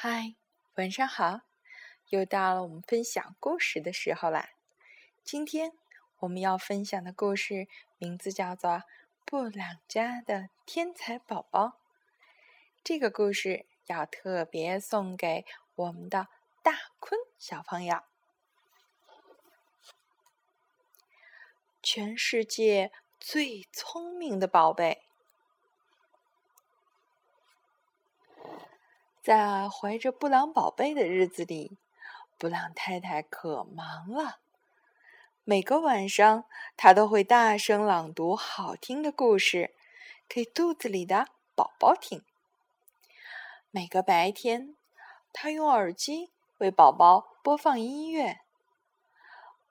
[0.00, 0.36] 嗨，
[0.76, 1.40] 晚上好！
[2.10, 4.50] 又到了我们分享故事的时候啦。
[5.24, 5.72] 今天
[6.20, 7.66] 我们要分享的故事
[7.96, 8.70] 名字叫做
[9.24, 11.64] 《布朗家的天才宝宝》。
[12.84, 15.44] 这个故事要特别送给
[15.74, 16.28] 我们的
[16.62, 18.04] 大坤小朋友。
[21.82, 25.07] 全世界最聪明的宝贝。
[29.28, 31.76] 在怀着布朗宝贝的日子里，
[32.38, 34.38] 布朗太太可忙了。
[35.44, 36.46] 每个晚上，
[36.78, 39.74] 她都会大声朗读好听的故事
[40.26, 42.24] 给肚子里的宝宝听。
[43.70, 44.74] 每个白天，
[45.30, 48.38] 她用耳机为宝宝播放音乐。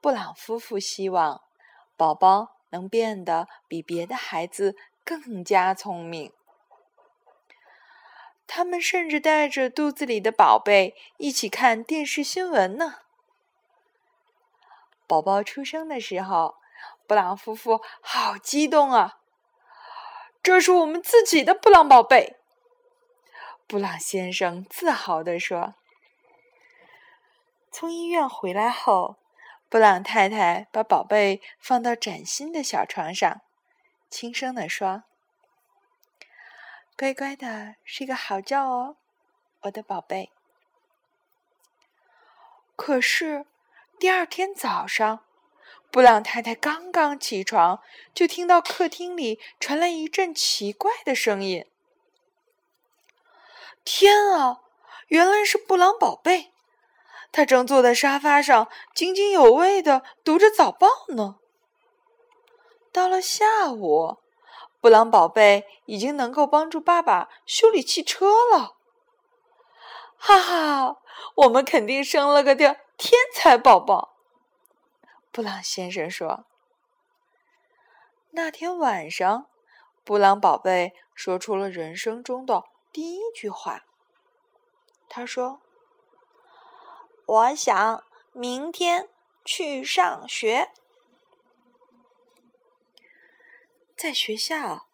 [0.00, 1.42] 布朗夫妇希望
[1.96, 6.32] 宝宝能变得比别的孩子更加聪明。
[8.56, 13.00] 他们甚至带着肚子里的宝贝一起看电视新闻呢。
[15.08, 16.54] 宝宝出生的时候，
[17.04, 19.18] 布朗夫妇好激动啊！
[20.40, 22.36] 这是我们自己的布朗宝贝，
[23.66, 25.74] 布朗先生自豪地说。
[27.72, 29.16] 从医院回来后，
[29.68, 33.40] 布朗太太把宝贝放到崭新的小床上，
[34.08, 35.02] 轻声地说。
[36.96, 38.96] 乖乖的睡个好觉哦，
[39.62, 40.30] 我的宝贝。
[42.76, 43.46] 可是
[43.98, 45.24] 第二天早上，
[45.90, 47.82] 布朗太太刚刚起床，
[48.14, 51.66] 就听到客厅里传来一阵奇怪的声音。
[53.84, 54.60] 天啊，
[55.08, 56.52] 原来是布朗宝贝，
[57.32, 61.40] 他正坐在沙发上津津有味的读着早报呢。
[62.92, 64.18] 到了下午。
[64.84, 68.76] 布朗宝贝已经能够帮助爸爸修理汽车了，
[70.18, 70.98] 哈哈！
[71.36, 72.76] 我们肯定生了个天
[73.32, 74.14] 才宝宝。
[75.32, 76.44] 布朗先生说
[78.32, 79.46] ：“那天晚上，
[80.04, 83.86] 布朗宝贝说出了人生中的第一句话。
[85.08, 85.62] 他说
[87.24, 89.08] ：‘我想明天
[89.46, 90.70] 去上学。’”
[94.04, 94.86] 在学校，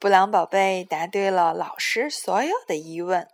[0.00, 3.30] 布朗宝贝答对了老师所有的疑问。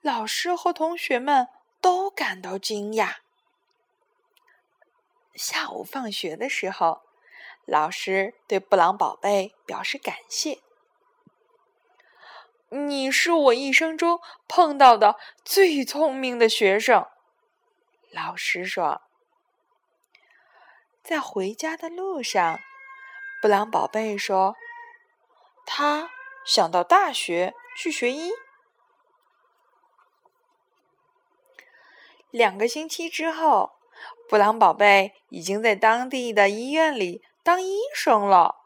[0.00, 1.48] 老师和同学们
[1.80, 3.16] 都感到惊讶。
[5.34, 7.02] 下午放学的时候，
[7.66, 10.60] 老师对布朗宝贝表示感谢
[12.70, 17.08] ：“你是我一生中碰到的最聪明的学生。”
[18.14, 19.02] 老师说
[21.02, 22.60] ：“在回家的路上。”
[23.40, 24.54] 布朗宝贝说
[25.64, 26.10] ：“他
[26.44, 28.32] 想到大学去学医。”
[32.30, 33.78] 两个星期之后，
[34.28, 38.56] 布朗宝贝已经在当地的医院里当医生了。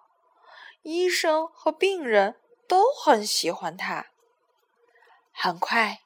[0.82, 4.06] 医生和病人都很喜欢他。
[5.32, 6.00] 很快，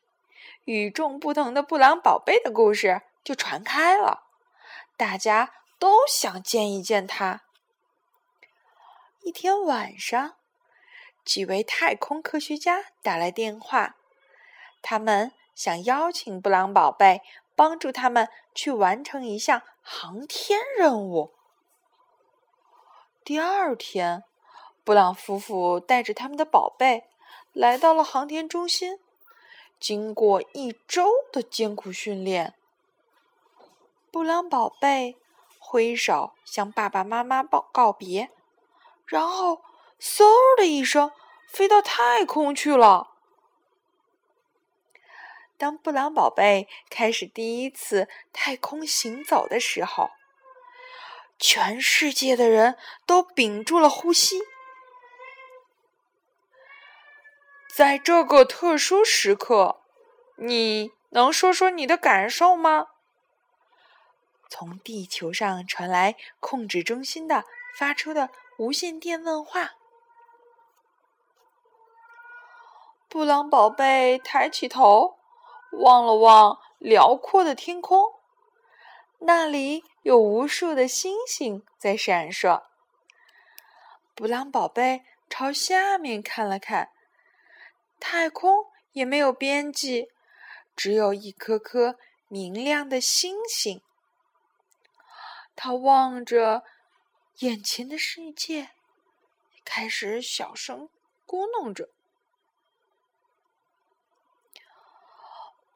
[0.64, 4.24] 与众不同的布朗宝贝的故事就传开了，
[4.96, 7.44] 大家都想见一见他。
[9.28, 10.36] 一天晚上，
[11.22, 13.96] 几位太空科学家打来电话，
[14.80, 17.20] 他们想邀请布朗宝贝
[17.54, 21.34] 帮助他们去完成一项航天任务。
[23.22, 24.24] 第二天，
[24.82, 27.04] 布朗夫妇带着他们的宝贝
[27.52, 28.98] 来到了航天中心。
[29.78, 32.54] 经过一周的艰苦训练，
[34.10, 35.18] 布朗宝贝
[35.58, 38.30] 挥手向爸爸妈妈报告别。
[39.08, 39.62] 然后，
[39.98, 40.22] 嗖
[40.56, 41.10] 的一声，
[41.48, 43.08] 飞到太空去了。
[45.56, 50.10] 当布朗宝贝开始第一次太空行走的时候，
[51.38, 52.76] 全世界的人
[53.06, 54.42] 都屏住了呼吸。
[57.74, 59.80] 在这个特殊时刻，
[60.36, 62.88] 你能说说你的感受吗？
[64.50, 67.44] 从地球上传来控制中心的
[67.74, 68.30] 发出的。
[68.58, 69.76] 无线电问话。
[73.08, 75.16] 布朗宝贝抬起头，
[75.70, 78.14] 望了望辽阔的天空，
[79.20, 82.64] 那里有无数的星星在闪烁。
[84.16, 86.90] 布朗宝贝朝下面看了看，
[88.00, 90.10] 太空也没有边际，
[90.74, 91.96] 只有一颗颗
[92.26, 93.80] 明亮的星星。
[95.54, 96.64] 他望着。
[97.38, 98.70] 眼前的世界
[99.64, 100.88] 开始小声
[101.24, 101.88] 咕哝着：“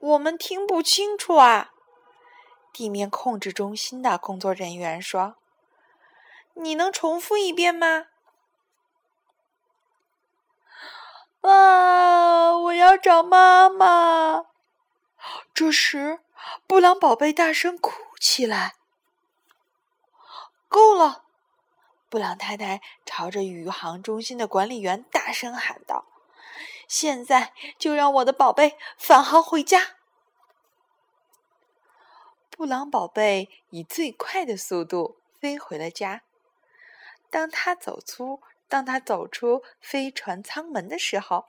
[0.00, 1.72] 我们听不清楚啊！
[2.72, 5.36] 地面控制中心的工作人员说
[6.54, 8.08] ：“你能重复一遍吗？”
[11.48, 12.56] 啊！
[12.58, 14.46] 我要找妈妈。
[15.54, 16.18] 这时，
[16.66, 18.74] 布朗宝贝大声哭起来。
[20.66, 21.21] 够了！
[22.12, 26.04] 布朗太太朝着宇航中心的管理员大声喊道
[26.86, 29.96] ：“现在就让我的宝贝返航回家！”
[32.52, 36.20] 布朗宝贝以最快的速度飞回了家。
[37.30, 41.46] 当他走出当他走出飞船舱门的时候，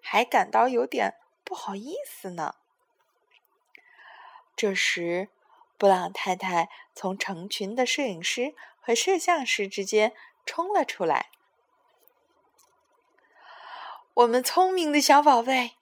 [0.00, 1.12] 还感到有点
[1.44, 2.54] 不好意思呢。
[4.56, 5.28] 这时，
[5.76, 8.54] 布朗太太从成群的摄影师
[8.86, 11.30] 和摄像师之间冲了出来。
[14.14, 15.72] 我们聪明的小宝贝，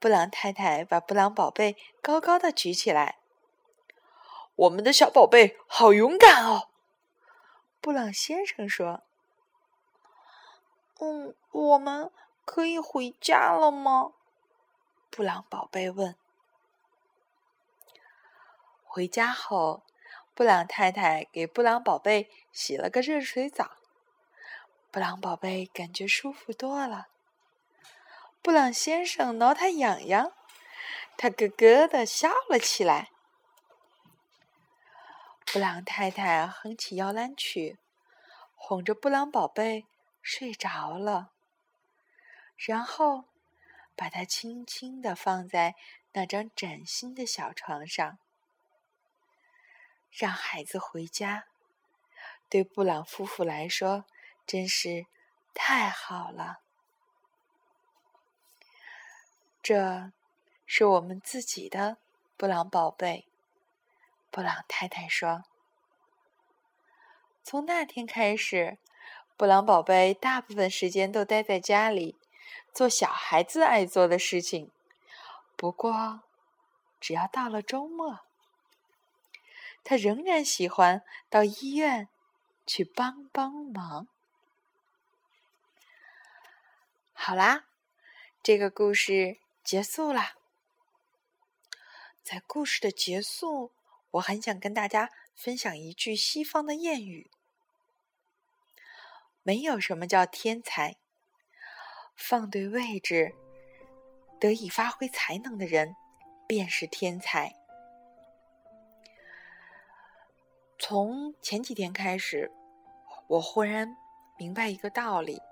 [0.00, 3.20] 布朗太太把布朗宝贝高高的举起来。
[4.56, 6.70] 我们的小宝贝好勇敢哦，
[7.80, 9.04] 布朗先生说。
[10.98, 12.10] 嗯，我们
[12.44, 14.10] 可以回家了吗？
[15.08, 16.16] 布朗宝贝问。
[18.82, 19.84] 回家后，
[20.38, 23.72] 布朗太太给布朗宝贝洗了个热水澡，
[24.92, 27.08] 布朗宝贝感觉舒服多了。
[28.40, 30.32] 布朗先生挠他痒痒，
[31.16, 33.10] 他咯咯的笑了起来。
[35.44, 37.76] 布朗太太哼起摇篮曲，
[38.54, 39.86] 哄着布朗宝贝
[40.22, 41.32] 睡着了，
[42.56, 43.24] 然后
[43.96, 45.74] 把它轻轻的放在
[46.12, 48.20] 那张崭新的小床上。
[50.10, 51.46] 让孩子回家，
[52.48, 54.04] 对布朗夫妇来说
[54.46, 55.06] 真是
[55.54, 56.60] 太好了。
[59.62, 60.12] 这
[60.64, 61.98] 是我们自己的
[62.36, 63.28] 布朗宝贝，
[64.30, 65.44] 布朗太太说。
[67.44, 68.78] 从那天开始，
[69.36, 72.16] 布朗宝贝大部分时间都待在家里，
[72.72, 74.70] 做小孩子爱做的事情。
[75.56, 76.22] 不过，
[77.00, 78.27] 只要到了周末。
[79.88, 82.10] 他仍然喜欢到医院
[82.66, 84.06] 去帮帮忙。
[87.14, 87.64] 好啦，
[88.42, 90.34] 这个故事结束啦。
[92.22, 93.72] 在故事的结束，
[94.10, 97.30] 我很想跟大家分享一句西方的谚语
[99.42, 100.96] ：“没有什么叫天才，
[102.14, 103.34] 放对位置，
[104.38, 105.96] 得以发挥才能的人，
[106.46, 107.54] 便是天才。”
[110.80, 112.50] 从前几天开始，
[113.26, 113.96] 我忽然
[114.38, 115.42] 明白一个道理：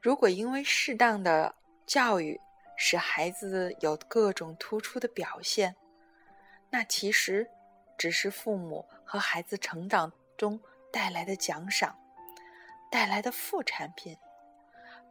[0.00, 1.52] 如果因为适当的
[1.84, 2.40] 教育
[2.76, 5.74] 使孩子有各种突出的表现，
[6.70, 7.50] 那其实
[7.98, 10.60] 只是父母和孩子成长中
[10.92, 11.98] 带来的奖赏，
[12.88, 14.16] 带来的副产品，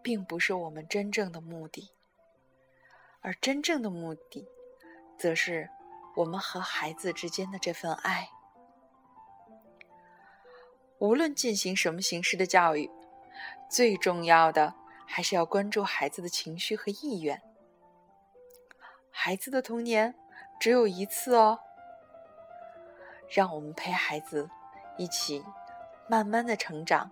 [0.01, 1.91] 并不是我们真正的目的。
[3.19, 4.47] 而真正的目的，
[5.17, 5.69] 则是。
[6.15, 8.29] 我们和孩子之间的这份爱，
[10.97, 12.91] 无论进行什么形式的教育，
[13.69, 14.73] 最重要的
[15.07, 17.41] 还是要关注孩子的情绪和意愿。
[19.11, 20.13] 孩子的童年
[20.59, 21.59] 只有一次哦，
[23.29, 24.49] 让我们陪孩子
[24.97, 25.45] 一起
[26.09, 27.11] 慢慢的成长，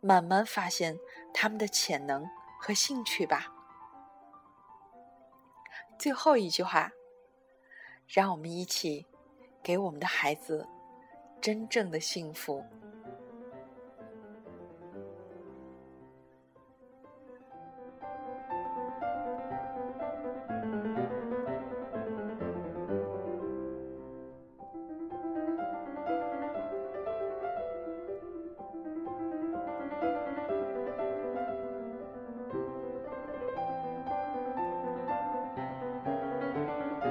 [0.00, 0.98] 慢慢发现
[1.32, 2.28] 他们的潜能
[2.60, 3.46] 和兴趣吧。
[5.98, 6.90] 最后一句话。
[8.12, 9.06] 让我们一起
[9.62, 10.66] 给我们的孩子
[11.40, 12.64] 真正的幸福。